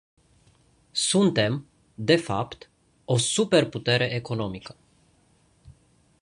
[0.93, 2.69] Suntem, de fapt,
[3.05, 4.75] o superputere economică.